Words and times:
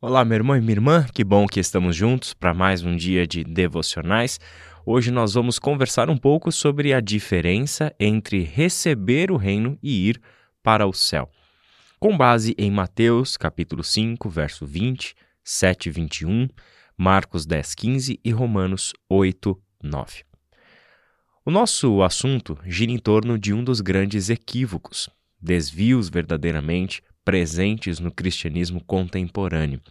Olá, 0.00 0.24
meu 0.24 0.36
irmão 0.36 0.56
e 0.56 0.60
minha 0.60 0.74
irmã, 0.74 1.04
que 1.12 1.24
bom 1.24 1.44
que 1.48 1.58
estamos 1.58 1.96
juntos 1.96 2.32
para 2.32 2.54
mais 2.54 2.84
um 2.84 2.94
dia 2.94 3.26
de 3.26 3.42
devocionais. 3.42 4.38
Hoje 4.86 5.10
nós 5.10 5.34
vamos 5.34 5.58
conversar 5.58 6.08
um 6.08 6.16
pouco 6.16 6.52
sobre 6.52 6.94
a 6.94 7.00
diferença 7.00 7.92
entre 7.98 8.44
receber 8.44 9.32
o 9.32 9.36
reino 9.36 9.76
e 9.82 10.08
ir 10.08 10.20
para 10.62 10.86
o 10.86 10.92
céu. 10.92 11.28
Com 11.98 12.16
base 12.16 12.54
em 12.56 12.70
Mateus, 12.70 13.36
capítulo 13.36 13.82
5, 13.82 14.30
verso 14.30 14.64
20, 14.64 15.16
7 15.42 15.88
e 15.88 15.90
21, 15.90 16.48
Marcos 16.96 17.44
10, 17.44 17.74
15 17.74 18.20
e 18.24 18.30
Romanos 18.30 18.92
8, 19.10 19.60
9. 19.82 20.22
O 21.44 21.50
nosso 21.50 22.04
assunto 22.04 22.56
gira 22.64 22.92
em 22.92 22.98
torno 22.98 23.36
de 23.36 23.52
um 23.52 23.64
dos 23.64 23.80
grandes 23.80 24.30
equívocos, 24.30 25.10
desvios 25.42 26.08
verdadeiramente 26.08 27.02
presentes 27.28 28.00
no 28.00 28.10
cristianismo 28.10 28.82
contemporâneo, 28.82 29.82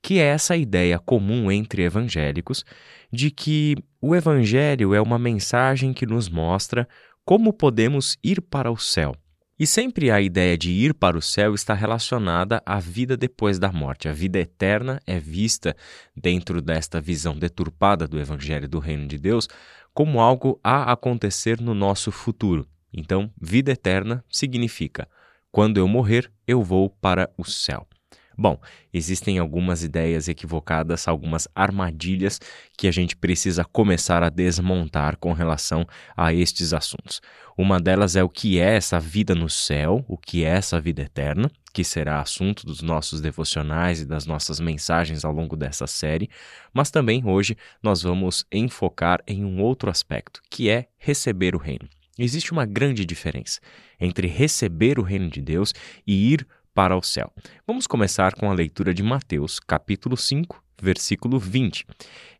que 0.00 0.20
é 0.20 0.22
essa 0.22 0.56
ideia 0.56 1.00
comum 1.00 1.50
entre 1.50 1.82
evangélicos 1.82 2.64
de 3.12 3.28
que 3.28 3.74
o 4.00 4.14
evangelho 4.14 4.94
é 4.94 5.00
uma 5.00 5.18
mensagem 5.18 5.92
que 5.92 6.06
nos 6.06 6.28
mostra 6.28 6.88
como 7.24 7.52
podemos 7.52 8.16
ir 8.22 8.40
para 8.40 8.70
o 8.70 8.76
céu. 8.76 9.16
E 9.58 9.66
sempre 9.66 10.12
a 10.12 10.20
ideia 10.20 10.56
de 10.56 10.70
ir 10.70 10.94
para 10.94 11.18
o 11.18 11.20
céu 11.22 11.56
está 11.56 11.74
relacionada 11.74 12.62
à 12.64 12.78
vida 12.78 13.16
depois 13.16 13.58
da 13.58 13.72
morte. 13.72 14.08
A 14.08 14.12
vida 14.12 14.38
eterna 14.38 15.00
é 15.04 15.18
vista 15.18 15.74
dentro 16.14 16.62
desta 16.62 17.00
visão 17.00 17.36
deturpada 17.36 18.06
do 18.06 18.16
Evangelho 18.16 18.68
do 18.68 18.78
Reino 18.78 19.08
de 19.08 19.18
Deus 19.18 19.48
como 19.92 20.20
algo 20.20 20.60
a 20.62 20.92
acontecer 20.92 21.60
no 21.60 21.74
nosso 21.74 22.12
futuro. 22.12 22.64
Então, 22.92 23.28
vida 23.42 23.72
eterna 23.72 24.24
significa 24.30 25.08
quando 25.56 25.78
eu 25.78 25.88
morrer, 25.88 26.30
eu 26.46 26.62
vou 26.62 26.90
para 26.90 27.30
o 27.34 27.42
céu. 27.42 27.86
Bom, 28.36 28.60
existem 28.92 29.38
algumas 29.38 29.82
ideias 29.82 30.28
equivocadas, 30.28 31.08
algumas 31.08 31.48
armadilhas 31.54 32.38
que 32.76 32.86
a 32.86 32.90
gente 32.90 33.16
precisa 33.16 33.64
começar 33.64 34.22
a 34.22 34.28
desmontar 34.28 35.16
com 35.16 35.32
relação 35.32 35.86
a 36.14 36.30
estes 36.30 36.74
assuntos. 36.74 37.22
Uma 37.56 37.80
delas 37.80 38.16
é 38.16 38.22
o 38.22 38.28
que 38.28 38.58
é 38.58 38.76
essa 38.76 39.00
vida 39.00 39.34
no 39.34 39.48
céu, 39.48 40.04
o 40.06 40.18
que 40.18 40.44
é 40.44 40.48
essa 40.48 40.78
vida 40.78 41.00
eterna, 41.00 41.50
que 41.72 41.82
será 41.82 42.20
assunto 42.20 42.66
dos 42.66 42.82
nossos 42.82 43.22
devocionais 43.22 44.02
e 44.02 44.04
das 44.04 44.26
nossas 44.26 44.60
mensagens 44.60 45.24
ao 45.24 45.32
longo 45.32 45.56
dessa 45.56 45.86
série, 45.86 46.28
mas 46.70 46.90
também 46.90 47.22
hoje 47.24 47.56
nós 47.82 48.02
vamos 48.02 48.44
enfocar 48.52 49.22
em 49.26 49.42
um 49.42 49.62
outro 49.62 49.88
aspecto, 49.88 50.42
que 50.50 50.68
é 50.68 50.88
receber 50.98 51.56
o 51.56 51.58
reino. 51.58 51.88
Existe 52.18 52.52
uma 52.52 52.64
grande 52.64 53.04
diferença 53.04 53.60
entre 54.00 54.26
receber 54.26 54.98
o 54.98 55.02
reino 55.02 55.28
de 55.28 55.42
Deus 55.42 55.74
e 56.06 56.32
ir 56.32 56.46
para 56.74 56.96
o 56.96 57.02
céu. 57.02 57.32
Vamos 57.66 57.86
começar 57.86 58.34
com 58.34 58.50
a 58.50 58.54
leitura 58.54 58.92
de 58.92 59.02
Mateus, 59.02 59.58
capítulo 59.58 60.16
5, 60.16 60.62
versículo 60.80 61.38
20, 61.38 61.86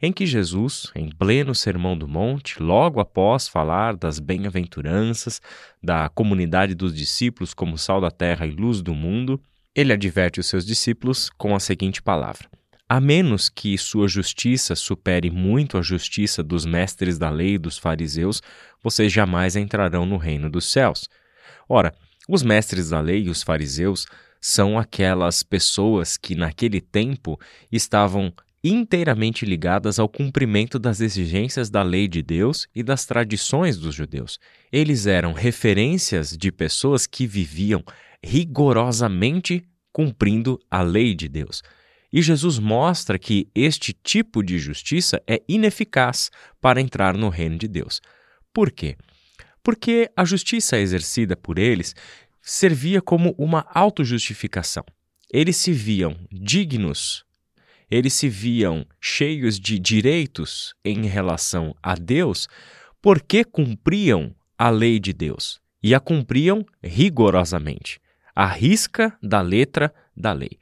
em 0.00 0.12
que 0.12 0.26
Jesus, 0.26 0.90
em 0.94 1.08
pleno 1.08 1.54
Sermão 1.54 1.96
do 1.96 2.06
Monte, 2.06 2.62
logo 2.62 3.00
após 3.00 3.48
falar 3.48 3.96
das 3.96 4.18
bem-aventuranças, 4.18 5.40
da 5.82 6.08
comunidade 6.10 6.74
dos 6.74 6.94
discípulos 6.94 7.54
como 7.54 7.78
sal 7.78 8.00
da 8.00 8.10
terra 8.10 8.46
e 8.46 8.50
luz 8.50 8.82
do 8.82 8.94
mundo, 8.94 9.40
ele 9.74 9.92
adverte 9.92 10.40
os 10.40 10.46
seus 10.46 10.64
discípulos 10.64 11.30
com 11.30 11.54
a 11.54 11.60
seguinte 11.60 12.02
palavra: 12.02 12.48
a 12.88 13.00
menos 13.00 13.48
que 13.48 13.76
sua 13.76 14.06
justiça 14.06 14.76
supere 14.76 15.30
muito 15.30 15.76
a 15.76 15.82
justiça 15.82 16.42
dos 16.42 16.64
mestres 16.64 17.18
da 17.18 17.28
lei 17.30 17.54
e 17.54 17.58
dos 17.58 17.78
fariseus, 17.78 18.40
vocês 18.82 19.12
jamais 19.12 19.56
entrarão 19.56 20.06
no 20.06 20.16
reino 20.16 20.48
dos 20.48 20.70
céus. 20.70 21.08
Ora, 21.68 21.92
os 22.28 22.42
mestres 22.42 22.90
da 22.90 23.00
lei 23.00 23.24
e 23.24 23.30
os 23.30 23.42
fariseus 23.42 24.06
são 24.40 24.78
aquelas 24.78 25.42
pessoas 25.42 26.16
que 26.16 26.36
naquele 26.36 26.80
tempo 26.80 27.38
estavam 27.72 28.32
inteiramente 28.62 29.44
ligadas 29.44 29.98
ao 29.98 30.08
cumprimento 30.08 30.78
das 30.78 31.00
exigências 31.00 31.70
da 31.70 31.82
lei 31.82 32.08
de 32.08 32.22
Deus 32.22 32.66
e 32.74 32.82
das 32.82 33.04
tradições 33.04 33.76
dos 33.76 33.94
judeus. 33.94 34.38
Eles 34.72 35.06
eram 35.06 35.32
referências 35.32 36.36
de 36.36 36.50
pessoas 36.50 37.06
que 37.06 37.26
viviam 37.26 37.84
rigorosamente 38.22 39.64
cumprindo 39.92 40.58
a 40.70 40.82
lei 40.82 41.14
de 41.14 41.28
Deus. 41.28 41.62
E 42.12 42.22
Jesus 42.22 42.58
mostra 42.58 43.18
que 43.18 43.48
este 43.54 43.92
tipo 43.92 44.42
de 44.42 44.58
justiça 44.58 45.22
é 45.26 45.42
ineficaz 45.48 46.30
para 46.60 46.80
entrar 46.80 47.16
no 47.16 47.28
reino 47.28 47.58
de 47.58 47.68
Deus. 47.68 48.00
Por 48.52 48.70
quê? 48.70 48.96
Porque 49.62 50.10
a 50.16 50.24
justiça 50.24 50.78
exercida 50.78 51.36
por 51.36 51.58
eles 51.58 51.94
servia 52.40 53.02
como 53.02 53.34
uma 53.36 53.66
autojustificação. 53.74 54.84
Eles 55.32 55.56
se 55.56 55.72
viam 55.72 56.16
dignos, 56.30 57.24
eles 57.90 58.14
se 58.14 58.28
viam 58.28 58.86
cheios 59.00 59.58
de 59.58 59.78
direitos 59.78 60.74
em 60.84 61.06
relação 61.06 61.74
a 61.82 61.94
Deus 61.94 62.48
porque 63.02 63.44
cumpriam 63.44 64.34
a 64.56 64.70
lei 64.70 64.98
de 64.98 65.12
Deus 65.12 65.60
e 65.82 65.94
a 65.94 66.00
cumpriam 66.00 66.64
rigorosamente, 66.82 68.00
à 68.34 68.46
risca 68.46 69.16
da 69.22 69.40
letra 69.40 69.92
da 70.16 70.32
lei. 70.32 70.58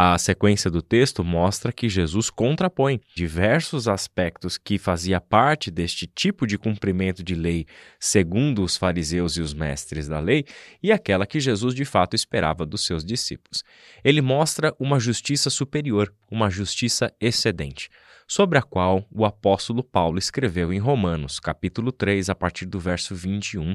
A 0.00 0.16
sequência 0.16 0.70
do 0.70 0.80
texto 0.80 1.24
mostra 1.24 1.72
que 1.72 1.88
Jesus 1.88 2.30
contrapõe 2.30 3.00
diversos 3.16 3.88
aspectos 3.88 4.56
que 4.56 4.78
fazia 4.78 5.20
parte 5.20 5.72
deste 5.72 6.06
tipo 6.06 6.46
de 6.46 6.56
cumprimento 6.56 7.20
de 7.20 7.34
lei, 7.34 7.66
segundo 7.98 8.62
os 8.62 8.76
fariseus 8.76 9.36
e 9.36 9.40
os 9.40 9.52
mestres 9.52 10.06
da 10.06 10.20
lei, 10.20 10.44
e 10.80 10.92
aquela 10.92 11.26
que 11.26 11.40
Jesus 11.40 11.74
de 11.74 11.84
fato 11.84 12.14
esperava 12.14 12.64
dos 12.64 12.86
seus 12.86 13.04
discípulos. 13.04 13.64
Ele 14.04 14.22
mostra 14.22 14.72
uma 14.78 15.00
justiça 15.00 15.50
superior, 15.50 16.14
uma 16.30 16.48
justiça 16.48 17.12
excedente 17.20 17.90
sobre 18.28 18.58
a 18.58 18.62
qual 18.62 19.06
o 19.10 19.24
apóstolo 19.24 19.82
Paulo 19.82 20.18
escreveu 20.18 20.70
em 20.70 20.78
Romanos, 20.78 21.40
capítulo 21.40 21.90
3, 21.90 22.28
a 22.28 22.34
partir 22.34 22.66
do 22.66 22.78
verso 22.78 23.14
21, 23.14 23.74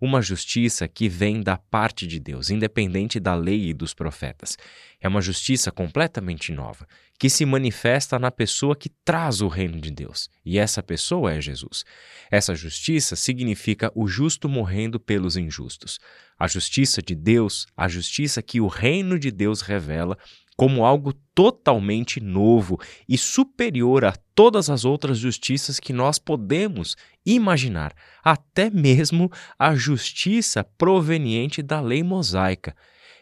uma 0.00 0.20
justiça 0.20 0.88
que 0.88 1.08
vem 1.08 1.40
da 1.40 1.56
parte 1.56 2.04
de 2.04 2.18
Deus, 2.18 2.50
independente 2.50 3.20
da 3.20 3.36
lei 3.36 3.68
e 3.68 3.72
dos 3.72 3.94
profetas. 3.94 4.58
É 5.00 5.06
uma 5.06 5.20
justiça 5.20 5.70
completamente 5.70 6.50
nova, 6.50 6.84
que 7.16 7.30
se 7.30 7.46
manifesta 7.46 8.18
na 8.18 8.32
pessoa 8.32 8.74
que 8.74 8.88
traz 9.04 9.40
o 9.40 9.46
reino 9.46 9.80
de 9.80 9.92
Deus, 9.92 10.28
e 10.44 10.58
essa 10.58 10.82
pessoa 10.82 11.32
é 11.32 11.40
Jesus. 11.40 11.84
Essa 12.28 12.56
justiça 12.56 13.14
significa 13.14 13.92
o 13.94 14.08
justo 14.08 14.48
morrendo 14.48 14.98
pelos 14.98 15.36
injustos. 15.36 16.00
A 16.36 16.48
justiça 16.48 17.00
de 17.00 17.14
Deus, 17.14 17.66
a 17.76 17.86
justiça 17.86 18.42
que 18.42 18.60
o 18.60 18.66
reino 18.66 19.16
de 19.16 19.30
Deus 19.30 19.60
revela, 19.60 20.18
como 20.56 20.84
algo 20.84 21.12
totalmente 21.34 22.20
novo 22.20 22.78
e 23.08 23.16
superior 23.16 24.04
a 24.04 24.12
todas 24.34 24.68
as 24.68 24.84
outras 24.84 25.18
justiças 25.18 25.80
que 25.80 25.92
nós 25.92 26.18
podemos 26.18 26.96
imaginar, 27.24 27.94
até 28.22 28.70
mesmo 28.70 29.30
a 29.58 29.74
justiça 29.74 30.62
proveniente 30.62 31.62
da 31.62 31.80
lei 31.80 32.02
mosaica. 32.02 32.76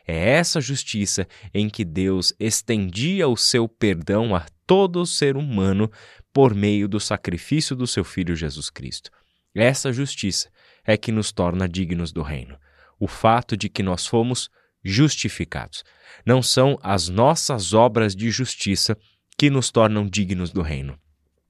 É 0.06 0.30
essa 0.30 0.60
justiça 0.60 1.26
em 1.54 1.68
que 1.68 1.84
Deus 1.84 2.32
estendia 2.38 3.28
o 3.28 3.36
seu 3.36 3.68
perdão 3.68 4.34
a 4.34 4.44
todo 4.66 5.06
ser 5.06 5.36
humano 5.36 5.90
por 6.32 6.54
meio 6.54 6.88
do 6.88 6.98
sacrifício 6.98 7.76
do 7.76 7.86
seu 7.86 8.02
Filho 8.02 8.34
Jesus 8.34 8.70
Cristo. 8.70 9.10
Essa 9.54 9.92
justiça 9.92 10.48
é 10.84 10.96
que 10.96 11.12
nos 11.12 11.32
torna 11.32 11.68
dignos 11.68 12.12
do 12.12 12.22
reino. 12.22 12.58
O 12.98 13.06
fato 13.06 13.56
de 13.56 13.68
que 13.68 13.82
nós 13.82 14.06
fomos 14.06 14.50
justificados. 14.84 15.84
Não 16.24 16.42
são 16.42 16.78
as 16.82 17.08
nossas 17.08 17.72
obras 17.72 18.14
de 18.14 18.30
justiça 18.30 18.96
que 19.36 19.50
nos 19.50 19.70
tornam 19.70 20.06
dignos 20.06 20.50
do 20.50 20.62
reino, 20.62 20.98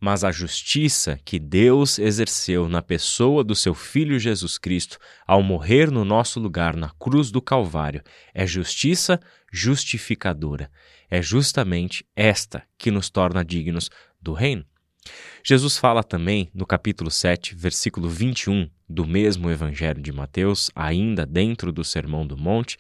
mas 0.01 0.25
a 0.25 0.33
justiça 0.33 1.19
que 1.25 1.39
Deus 1.39 1.99
exerceu 1.99 2.69
na 2.69 2.81
pessoa 2.81 3.45
do 3.45 3.55
seu 3.55 3.75
Filho 3.75 4.19
Jesus 4.19 4.57
Cristo 4.57 4.99
ao 5.27 5.43
morrer 5.43 5.91
no 5.91 6.05
nosso 6.05 6.41
lugar 6.41 6.75
na 6.75 6.91
cruz 6.91 7.31
do 7.31 7.43
Calvário 7.43 8.03
é 8.33 8.47
justiça 8.47 9.21
justificadora. 9.53 10.71
É 11.11 11.21
justamente 11.21 12.07
esta 12.15 12.63
que 12.79 12.91
nos 12.91 13.11
torna 13.11 13.45
dignos 13.45 13.91
do 14.23 14.33
reino. 14.33 14.65
Jesus 15.45 15.77
fala 15.77 16.05
também 16.05 16.51
no 16.55 16.65
capítulo 16.65 17.11
7, 17.11 17.55
versículo 17.55 18.09
21 18.09 18.71
do 18.91 19.07
mesmo 19.07 19.51
Evangelho 19.51 20.03
de 20.03 20.13
Mateus, 20.13 20.71
ainda 20.75 21.25
dentro 21.25 21.71
do 21.73 21.85
Sermão 21.85 22.27
do 22.27 22.37
Monte, 22.37 22.77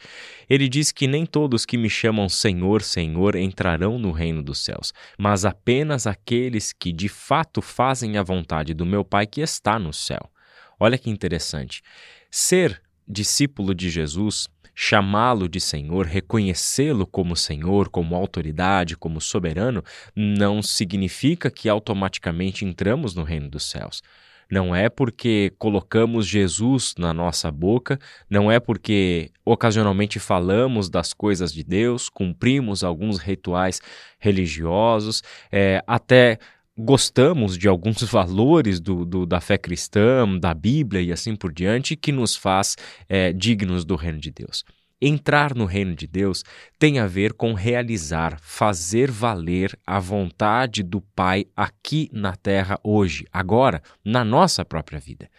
ele 0.48 0.68
diz 0.68 0.90
que 0.90 1.06
nem 1.06 1.24
todos 1.24 1.64
que 1.64 1.78
me 1.78 1.88
chamam 1.88 2.28
Senhor, 2.28 2.82
Senhor 2.82 3.36
entrarão 3.36 3.98
no 3.98 4.10
reino 4.10 4.42
dos 4.42 4.58
céus, 4.58 4.92
mas 5.16 5.44
apenas 5.44 6.06
aqueles 6.06 6.72
que 6.72 6.92
de 6.92 7.08
fato 7.08 7.62
fazem 7.62 8.18
a 8.18 8.22
vontade 8.22 8.74
do 8.74 8.84
meu 8.84 9.04
Pai 9.04 9.26
que 9.26 9.40
está 9.40 9.78
no 9.78 9.92
céu. 9.92 10.30
Olha 10.78 10.98
que 10.98 11.08
interessante. 11.08 11.82
Ser 12.30 12.82
discípulo 13.06 13.74
de 13.74 13.88
Jesus 13.88 14.48
chamá-lo 14.74 15.48
de 15.48 15.60
Senhor, 15.60 16.06
reconhecê-lo 16.06 17.06
como 17.06 17.36
Senhor, 17.36 17.90
como 17.90 18.16
autoridade, 18.16 18.96
como 18.96 19.20
soberano, 19.20 19.84
não 20.16 20.62
significa 20.62 21.50
que 21.50 21.68
automaticamente 21.68 22.64
entramos 22.64 23.14
no 23.14 23.22
reino 23.22 23.50
dos 23.50 23.64
céus. 23.64 24.02
Não 24.50 24.74
é 24.74 24.88
porque 24.88 25.52
colocamos 25.58 26.26
Jesus 26.26 26.94
na 26.98 27.14
nossa 27.14 27.50
boca, 27.50 27.98
não 28.28 28.50
é 28.50 28.58
porque 28.58 29.30
ocasionalmente 29.44 30.18
falamos 30.18 30.90
das 30.90 31.12
coisas 31.12 31.52
de 31.52 31.62
Deus, 31.62 32.08
cumprimos 32.08 32.82
alguns 32.82 33.18
rituais 33.18 33.80
religiosos, 34.18 35.22
é, 35.52 35.82
até 35.86 36.38
gostamos 36.76 37.56
de 37.56 37.68
alguns 37.68 38.02
valores 38.10 38.80
do, 38.80 39.04
do, 39.04 39.26
da 39.26 39.40
fé 39.40 39.56
cristã, 39.56 40.26
da 40.38 40.54
Bíblia 40.54 41.00
e 41.00 41.12
assim 41.12 41.36
por 41.36 41.52
diante, 41.52 41.94
que 41.94 42.10
nos 42.10 42.34
faz 42.34 42.76
é, 43.08 43.32
dignos 43.32 43.84
do 43.84 43.96
reino 43.96 44.18
de 44.18 44.30
Deus. 44.30 44.64
Entrar 45.02 45.54
no 45.54 45.64
reino 45.64 45.94
de 45.94 46.06
Deus 46.06 46.44
tem 46.78 46.98
a 46.98 47.06
ver 47.06 47.32
com 47.32 47.54
realizar, 47.54 48.38
fazer 48.42 49.10
valer 49.10 49.78
a 49.86 49.98
vontade 49.98 50.82
do 50.82 51.00
Pai 51.00 51.46
aqui 51.56 52.10
na 52.12 52.36
terra 52.36 52.78
hoje, 52.84 53.24
agora, 53.32 53.82
na 54.04 54.22
nossa 54.22 54.62
própria 54.62 55.00
vida. 55.00 55.30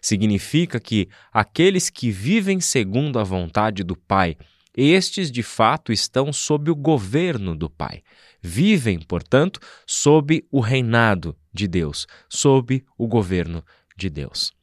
Significa 0.00 0.78
que 0.78 1.08
aqueles 1.32 1.90
que 1.90 2.10
vivem 2.10 2.60
segundo 2.60 3.18
a 3.18 3.24
vontade 3.24 3.82
do 3.82 3.96
Pai, 3.96 4.36
estes 4.76 5.30
de 5.30 5.42
fato 5.42 5.92
estão 5.92 6.32
sob 6.32 6.70
o 6.70 6.76
governo 6.76 7.56
do 7.56 7.68
Pai. 7.68 8.02
Vivem, 8.40 9.00
portanto, 9.00 9.58
sob 9.84 10.46
o 10.52 10.60
reinado 10.60 11.36
de 11.52 11.66
Deus, 11.66 12.06
sob 12.28 12.84
o 12.96 13.08
governo 13.08 13.64
de 13.96 14.08
Deus. 14.08 14.59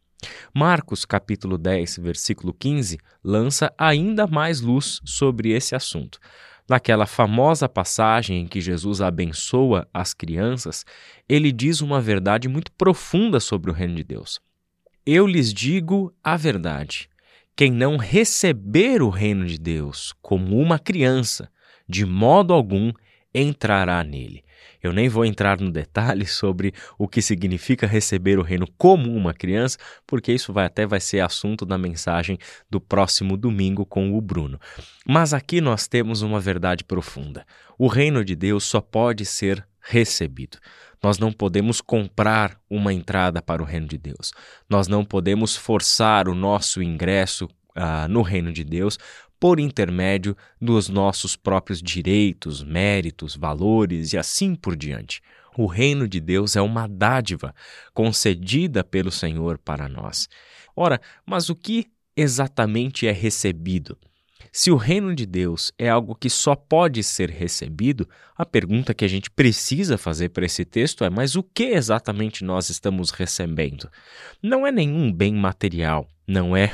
Marcos 0.54 1.06
capítulo 1.06 1.58
10, 1.58 1.98
versículo 1.98 2.54
15, 2.54 2.98
lança 3.24 3.74
ainda 3.78 4.26
mais 4.26 4.62
luz 4.62 5.00
sobre 5.06 5.52
esse 5.52 5.76
assunto. 5.76 6.20
Naquela 6.68 7.06
famosa 7.06 7.70
passagem 7.70 8.42
em 8.42 8.48
que 8.48 8.60
Jesus 8.60 9.02
abençoa 9.02 9.88
as 9.94 10.14
crianças, 10.14 10.86
ele 11.30 11.52
diz 11.52 11.82
uma 11.82 12.02
verdade 12.02 12.50
muito 12.50 12.72
profunda 12.74 13.40
sobre 13.40 13.72
o 13.72 13.74
reino 13.74 13.96
de 13.96 14.04
Deus. 14.04 14.42
Eu 15.06 15.26
lhes 15.26 15.54
digo 15.54 16.14
a 16.22 16.36
verdade: 16.36 17.10
quem 17.56 17.72
não 17.72 17.96
receber 17.96 19.02
o 19.02 19.10
reino 19.10 19.46
de 19.46 19.58
Deus 19.58 20.14
como 20.22 20.60
uma 20.60 20.78
criança, 20.78 21.50
de 21.88 22.06
modo 22.06 22.54
algum 22.54 22.92
entrará 23.34 24.04
nele. 24.04 24.44
Eu 24.82 24.94
nem 24.94 25.10
vou 25.10 25.26
entrar 25.26 25.60
no 25.60 25.72
detalhe 25.72 26.26
sobre 26.26 26.74
o 26.98 27.08
que 27.08 27.22
significa 27.22 27.88
receber 27.88 28.40
o 28.40 28.44
reino 28.44 28.68
como 28.78 29.14
uma 29.14 29.34
criança, 29.34 29.78
porque 30.06 30.32
isso 30.32 30.54
vai 30.54 30.66
até 30.66 30.86
vai 30.86 31.00
ser 31.00 31.20
assunto 31.20 31.66
da 31.66 31.78
mensagem 31.78 32.38
do 32.70 32.80
próximo 32.80 33.36
domingo 33.36 33.86
com 33.86 34.18
o 34.18 34.22
Bruno. 34.22 34.60
Mas 35.06 35.34
aqui 35.34 35.62
nós 35.62 35.88
temos 35.88 36.22
uma 36.22 36.40
verdade 36.40 36.84
profunda. 36.84 37.46
O 37.78 37.88
reino 37.88 38.24
de 38.24 38.36
Deus 38.36 38.64
só 38.64 38.82
pode 38.82 39.26
ser 39.26 39.66
recebido. 39.82 40.58
Nós 41.02 41.20
não 41.20 41.32
podemos 41.32 41.80
comprar 41.80 42.60
uma 42.70 42.94
entrada 42.94 43.42
para 43.42 43.62
o 43.62 43.66
reino 43.66 43.88
de 43.88 43.98
Deus. 43.98 44.32
Nós 44.70 44.88
não 44.88 45.06
podemos 45.06 45.56
forçar 45.56 46.28
o 46.28 46.36
nosso 46.36 46.82
ingresso 46.82 47.48
Uh, 47.78 48.10
no 48.10 48.24
reino 48.24 48.52
de 48.52 48.64
Deus 48.64 48.98
por 49.40 49.60
intermédio 49.60 50.36
dos 50.60 50.90
nossos 50.90 51.36
próprios 51.36 51.82
direitos, 51.82 52.64
méritos, 52.64 53.36
valores 53.36 54.14
e 54.14 54.18
assim 54.18 54.56
por 54.56 54.76
diante. 54.76 55.22
O 55.58 55.66
reino 55.66 56.08
de 56.08 56.20
Deus 56.20 56.56
é 56.56 56.62
uma 56.62 56.88
dádiva 56.88 57.54
concedida 57.94 58.84
pelo 58.84 59.12
Senhor 59.12 59.58
para 59.58 59.90
nós. 59.90 60.30
Ora, 60.76 61.02
mas 61.26 61.50
o 61.50 61.56
que 61.56 61.88
exatamente 62.16 63.08
é 63.08 63.12
recebido? 63.12 63.98
Se 64.52 64.72
o 64.72 64.76
reino 64.76 65.14
de 65.14 65.26
Deus 65.26 65.72
é 65.78 65.90
algo 65.90 66.16
que 66.16 66.30
só 66.30 66.56
pode 66.56 67.04
ser 67.04 67.30
recebido, 67.30 68.08
a 68.36 68.46
pergunta 68.46 68.94
que 68.94 69.06
a 69.06 69.08
gente 69.08 69.30
precisa 69.30 69.98
fazer 69.98 70.30
para 70.30 70.46
esse 70.46 70.64
texto 70.64 71.04
é: 71.04 71.10
mas 71.10 71.36
o 71.36 71.44
que 71.44 71.66
exatamente 71.66 72.44
nós 72.44 72.70
estamos 72.70 73.12
recebendo? 73.12 73.90
Não 74.42 74.66
é 74.66 74.72
nenhum 74.72 75.12
bem 75.12 75.34
material, 75.34 76.08
não 76.28 76.56
é 76.56 76.72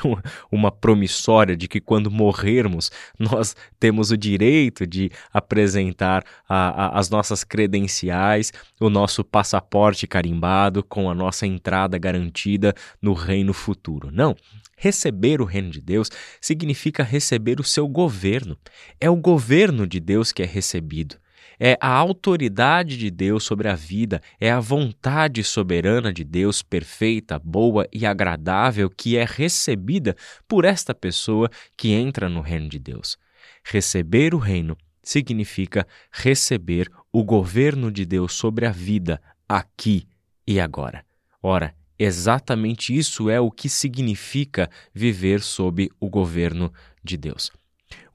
uma 0.51 0.71
promissória 0.71 1.55
de 1.55 1.67
que 1.67 1.79
quando 1.79 2.09
morrermos 2.09 2.91
nós 3.19 3.55
temos 3.79 4.09
o 4.09 4.17
direito 4.17 4.88
de 4.88 5.11
apresentar 5.31 6.23
a, 6.50 6.88
a, 6.88 7.00
as 7.00 7.09
nossas 7.09 7.44
credenciais, 7.44 8.51
o 8.79 8.89
nosso 8.89 9.23
passaporte 9.23 10.07
carimbado 10.07 10.83
com 10.83 11.09
a 11.09 11.13
nossa 11.13 11.45
entrada 11.45 11.97
garantida 11.97 12.73
no 13.01 13.13
reino 13.13 13.53
futuro. 13.53 14.09
Não. 14.11 14.35
Receber 14.75 15.39
o 15.39 15.45
reino 15.45 15.69
de 15.69 15.79
Deus 15.79 16.09
significa 16.41 17.03
receber 17.03 17.59
o 17.59 17.63
seu 17.63 17.88
governo. 17.88 18.57
É 18.99 19.09
o 19.09 19.15
governo 19.15 19.88
de 19.88 19.99
Deus 19.99 20.31
que 20.31 20.41
é 20.41 20.45
recebido 20.45 21.22
é 21.65 21.77
a 21.80 21.88
autoridade 21.88 22.98
de 22.98 23.10
Deus 23.10 23.45
sobre 23.45 23.69
a 23.69 23.74
vida, 23.74 24.21
é 24.38 24.51
a 24.51 24.60
vontade 24.60 25.42
soberana 25.45 26.12
de 26.12 26.21
Deus 26.21 26.62
perfeita, 26.62 27.39
boa 27.39 27.88
e 27.89 28.06
agradável 28.06 28.89
que 28.89 29.15
é 29.15 29.24
recebida 29.24 30.13
por 30.45 30.65
esta 30.65 30.94
pessoa 30.94 31.50
que 31.77 31.94
entra 31.94 32.27
no 32.27 32.42
reino 32.42 32.68
de 32.68 32.77
Deus. 32.77 33.18
Receber 33.63 34.36
o 34.36 34.39
reino 34.39 34.75
significa 35.01 35.88
receber 36.12 36.92
o 37.13 37.24
governo 37.24 37.89
de 37.89 38.06
Deus 38.06 38.33
sobre 38.33 38.66
a 38.66 38.71
vida 38.71 39.21
aqui 39.48 40.06
e 40.45 40.59
agora. 40.59 41.06
Ora, 41.42 41.74
exatamente 41.98 42.94
isso 42.94 43.30
é 43.30 43.39
o 43.39 43.50
que 43.50 43.69
significa 43.69 44.69
viver 44.94 45.39
sob 45.39 45.89
o 45.98 46.09
governo 46.09 46.74
de 47.01 47.16
Deus. 47.16 47.54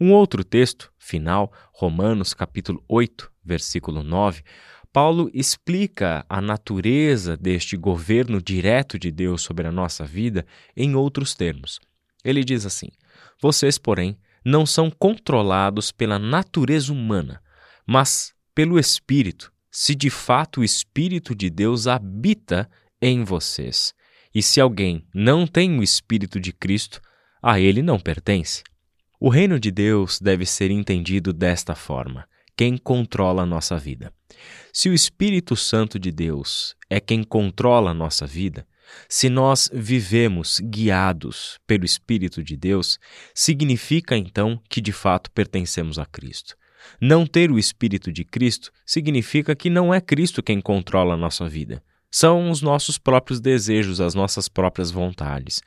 Um 0.01 0.13
outro 0.13 0.45
texto, 0.45 0.93
final, 0.99 1.53
Romanos 1.73 2.35
capítulo 2.35 2.83
8, 2.89 3.33
versículo 3.49 4.05
9, 4.05 4.43
Paulo 4.93 5.31
explica 5.33 6.25
a 6.29 6.41
natureza 6.41 7.37
deste 7.37 7.77
governo 7.77 8.41
direto 8.41 8.99
de 8.99 9.11
Deus 9.11 9.43
sobre 9.43 9.67
a 9.67 9.73
nossa 9.73 10.05
vida 10.05 10.47
em 10.77 10.95
outros 10.95 11.35
termos. 11.35 11.81
Ele 12.25 12.45
diz 12.45 12.65
assim: 12.67 12.89
Vocês, 13.41 13.79
porém, 13.79 14.17
não 14.45 14.65
são 14.65 14.91
controlados 14.91 15.91
pela 15.91 16.19
natureza 16.19 16.93
humana, 16.93 17.43
mas 17.87 18.33
pelo 18.55 18.79
Espírito, 18.79 19.53
se 19.71 19.95
de 19.95 20.11
fato 20.11 20.61
o 20.61 20.65
Espírito 20.65 21.35
de 21.35 21.51
Deus 21.51 21.87
habita 21.87 22.69
em 23.01 23.25
vocês. 23.25 23.95
E 24.35 24.43
se 24.43 24.61
alguém 24.61 25.07
não 25.15 25.47
tem 25.47 25.79
o 25.79 25.83
Espírito 25.83 26.39
de 26.41 26.53
Cristo, 26.53 27.01
a 27.43 27.59
ele 27.61 27.83
não 27.83 27.99
pertence. 27.99 28.63
O 29.21 29.29
reino 29.29 29.59
de 29.59 29.71
Deus 29.71 30.21
deve 30.21 30.47
ser 30.47 30.71
entendido 30.71 31.33
desta 31.33 31.75
forma: 31.75 32.27
quem 32.59 32.77
controla 32.77 33.45
a 33.45 33.47
nossa 33.47 33.79
vida. 33.79 34.13
Se 34.73 34.89
o 34.89 34.93
Espírito 34.93 35.55
Santo 35.55 35.97
de 35.97 36.11
Deus 36.11 36.75
é 36.91 36.99
quem 36.99 37.23
controla 37.23 37.93
a 37.93 37.95
nossa 37.95 38.27
vida, 38.27 38.67
se 39.09 39.29
nós 39.29 39.71
vivemos 39.73 40.59
guiados 40.61 41.61
pelo 41.69 41.85
Espírito 41.85 42.43
de 42.43 42.57
Deus, 42.57 42.99
significa 43.33 44.17
então 44.17 44.61
que 44.69 44.81
de 44.81 44.91
fato 44.91 45.31
pertencemos 45.31 46.01
a 46.01 46.05
Cristo. 46.05 46.57
Não 47.01 47.25
ter 47.25 47.53
o 47.53 47.61
Espírito 47.61 48.11
de 48.11 48.25
Cristo 48.25 48.73
significa 48.85 49.55
que 49.55 49.71
não 49.71 49.95
é 49.95 50.01
Cristo 50.01 50.43
quem 50.43 50.61
controla 50.61 51.15
a 51.15 51.17
nossa 51.17 51.49
vida. 51.49 51.81
São 52.11 52.51
os 52.51 52.61
nossos 52.61 52.99
próprios 52.99 53.41
desejos, 53.41 54.01
as 54.01 54.17
nossas 54.17 54.49
próprias 54.49 54.91
vontades. 54.91 55.63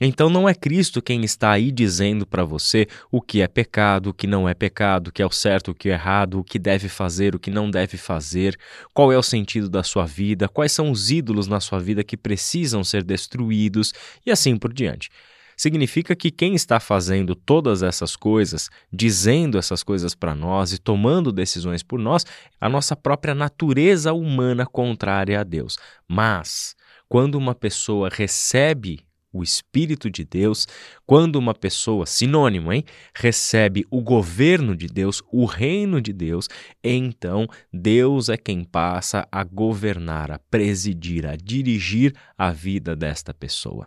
Então 0.00 0.30
não 0.30 0.48
é 0.48 0.54
Cristo 0.54 1.02
quem 1.02 1.24
está 1.24 1.50
aí 1.50 1.72
dizendo 1.72 2.24
para 2.24 2.44
você 2.44 2.86
o 3.10 3.20
que 3.20 3.40
é 3.40 3.48
pecado, 3.48 4.10
o 4.10 4.14
que 4.14 4.26
não 4.26 4.48
é 4.48 4.54
pecado, 4.54 5.08
o 5.08 5.12
que 5.12 5.20
é 5.20 5.26
o 5.26 5.30
certo, 5.30 5.72
o 5.72 5.74
que 5.74 5.88
é 5.88 5.92
errado, 5.92 6.38
o 6.38 6.44
que 6.44 6.58
deve 6.58 6.88
fazer, 6.88 7.34
o 7.34 7.38
que 7.38 7.50
não 7.50 7.68
deve 7.68 7.96
fazer, 7.96 8.56
qual 8.94 9.10
é 9.12 9.18
o 9.18 9.22
sentido 9.22 9.68
da 9.68 9.82
sua 9.82 10.06
vida, 10.06 10.48
quais 10.48 10.70
são 10.70 10.90
os 10.90 11.10
ídolos 11.10 11.48
na 11.48 11.58
sua 11.58 11.80
vida 11.80 12.04
que 12.04 12.16
precisam 12.16 12.84
ser 12.84 13.02
destruídos 13.02 13.92
e 14.24 14.30
assim 14.30 14.56
por 14.56 14.72
diante. 14.72 15.10
Significa 15.56 16.14
que 16.14 16.30
quem 16.30 16.54
está 16.54 16.78
fazendo 16.78 17.34
todas 17.34 17.82
essas 17.82 18.14
coisas, 18.14 18.70
dizendo 18.92 19.58
essas 19.58 19.82
coisas 19.82 20.14
para 20.14 20.32
nós 20.32 20.72
e 20.72 20.78
tomando 20.78 21.32
decisões 21.32 21.82
por 21.82 21.98
nós, 21.98 22.24
é 22.24 22.66
a 22.66 22.68
nossa 22.68 22.94
própria 22.94 23.34
natureza 23.34 24.12
humana 24.12 24.64
contrária 24.64 25.40
a 25.40 25.42
Deus. 25.42 25.76
Mas, 26.06 26.76
quando 27.08 27.34
uma 27.34 27.56
pessoa 27.56 28.08
recebe 28.08 29.00
o 29.38 29.42
Espírito 29.42 30.10
de 30.10 30.24
Deus, 30.24 30.66
quando 31.06 31.36
uma 31.36 31.54
pessoa, 31.54 32.06
sinônimo, 32.06 32.72
hein, 32.72 32.84
recebe 33.14 33.86
o 33.90 34.00
governo 34.00 34.76
de 34.76 34.86
Deus, 34.86 35.22
o 35.32 35.44
reino 35.44 36.00
de 36.00 36.12
Deus, 36.12 36.48
então 36.82 37.46
Deus 37.72 38.28
é 38.28 38.36
quem 38.36 38.64
passa 38.64 39.26
a 39.30 39.44
governar, 39.44 40.30
a 40.30 40.38
presidir, 40.38 41.26
a 41.26 41.36
dirigir 41.36 42.14
a 42.36 42.50
vida 42.50 42.96
desta 42.96 43.32
pessoa. 43.32 43.86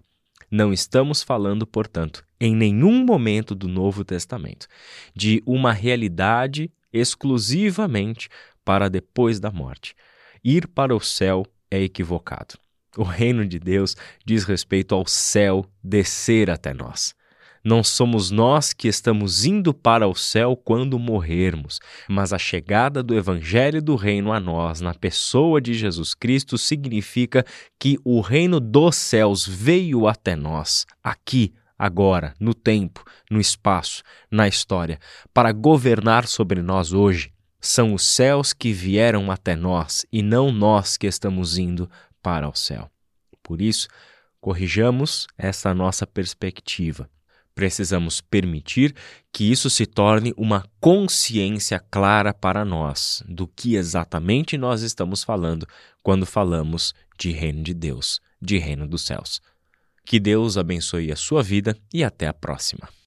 Não 0.50 0.74
estamos 0.74 1.24
falando, 1.24 1.66
portanto, 1.66 2.26
em 2.40 2.56
nenhum 2.56 3.06
momento 3.06 3.56
do 3.56 3.68
Novo 3.68 4.04
Testamento, 4.04 4.68
de 5.16 5.42
uma 5.46 5.72
realidade 5.72 6.70
exclusivamente 6.92 8.28
para 8.66 8.90
depois 8.90 9.40
da 9.40 9.50
morte. 9.50 9.96
Ir 10.44 10.68
para 10.68 10.96
o 10.96 11.00
céu 11.00 11.46
é 11.70 11.82
equivocado. 11.82 12.61
O 12.98 13.04
reino 13.04 13.46
de 13.46 13.58
Deus 13.58 13.96
diz 14.26 14.44
respeito 14.44 14.94
ao 14.94 15.06
céu 15.08 15.66
descer 15.84 16.50
até 16.50 16.74
nós. 16.74 17.16
Não 17.64 17.84
somos 17.84 18.32
nós 18.32 18.74
que 18.74 18.88
estamos 18.88 19.46
indo 19.46 19.72
para 19.72 20.08
o 20.08 20.16
céu 20.16 20.56
quando 20.58 20.98
morrermos, 20.98 21.80
mas 22.10 22.34
a 22.34 22.40
chegada 22.40 23.04
do 23.04 23.16
Evangelho 23.16 23.82
do 23.82 23.96
Reino 23.96 24.34
a 24.34 24.40
nós, 24.40 24.82
na 24.82 24.96
pessoa 24.96 25.62
de 25.62 25.76
Jesus 25.76 26.16
Cristo, 26.16 26.58
significa 26.58 27.46
que 27.80 28.00
o 28.04 28.20
reino 28.20 28.60
dos 28.60 28.96
céus 28.96 29.48
veio 29.48 30.08
até 30.08 30.36
nós, 30.36 30.88
aqui, 31.04 31.54
agora, 31.78 32.34
no 32.40 32.56
tempo, 32.56 33.04
no 33.30 33.40
espaço, 33.40 34.02
na 34.30 34.48
história, 34.48 35.00
para 35.32 35.52
governar 35.52 36.28
sobre 36.28 36.64
nós 36.64 36.94
hoje. 36.94 37.32
São 37.64 37.94
os 37.94 38.04
céus 38.04 38.54
que 38.54 38.74
vieram 38.74 39.30
até 39.30 39.56
nós 39.56 40.04
e 40.12 40.24
não 40.24 40.52
nós 40.52 40.98
que 40.98 41.06
estamos 41.06 41.60
indo 41.60 41.88
para 42.22 42.48
o 42.48 42.56
céu. 42.56 42.90
Por 43.42 43.62
isso, 43.62 43.88
corrijamos 44.40 45.28
essa 45.38 45.74
nossa 45.74 46.06
perspectiva. 46.06 47.10
Precisamos 47.54 48.22
permitir 48.22 48.96
que 49.32 49.52
isso 49.52 49.70
se 49.70 49.86
torne 49.86 50.34
uma 50.38 50.66
consciência 50.80 51.80
clara 51.80 52.34
para 52.34 52.64
nós 52.64 53.24
do 53.28 53.46
que 53.48 53.76
exatamente 53.76 54.58
nós 54.58 54.82
estamos 54.82 55.24
falando 55.24 55.68
quando 56.02 56.26
falamos 56.26 56.94
de 57.20 57.32
reino 57.32 57.62
de 57.62 57.74
Deus, 57.74 58.22
de 58.42 58.58
reino 58.58 58.88
dos 58.88 59.06
céus. 59.06 59.42
Que 60.06 60.20
Deus 60.20 60.58
abençoe 60.58 61.12
a 61.12 61.16
sua 61.16 61.44
vida 61.44 61.78
e 61.94 62.04
até 62.04 62.28
a 62.28 62.34
próxima. 62.34 62.90